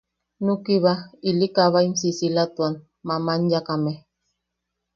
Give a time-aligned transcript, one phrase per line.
[0.45, 0.93] Nukiba
[1.29, 2.73] ili kabaʼim sisilatuan
[3.07, 3.93] mamanyakame.